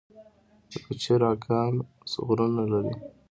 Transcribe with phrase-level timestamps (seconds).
[0.71, 1.75] د پچیر اګام
[2.25, 2.93] غرونه لري